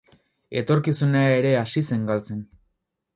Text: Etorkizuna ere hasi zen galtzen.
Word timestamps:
Etorkizuna 0.61 1.21
ere 1.33 1.51
hasi 1.59 1.83
zen 1.91 2.09
galtzen. 2.09 2.41